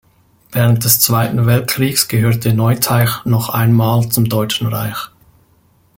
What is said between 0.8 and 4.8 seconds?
des Zweiten Weltkriegs gehörte Neuteich noch einmal zum Deutschen